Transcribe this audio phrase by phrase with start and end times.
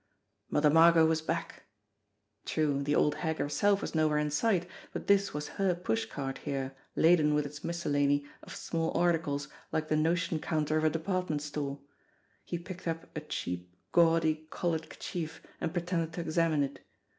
[0.49, 1.65] Mother Margot was back!
[2.43, 6.39] True, the old hag herself was nowhere in sight, but this was her push cart
[6.39, 11.43] here laden with its miscellany of small articles like the notion counter of a department
[11.43, 11.81] store.
[12.43, 16.79] He picked up a cheap, gaudy, colored kerchief and pretended to examine it.